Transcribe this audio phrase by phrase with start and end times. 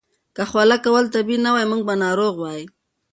[0.35, 2.61] که خوله کول طبیعي نه وای، موږ به ناروغ وای.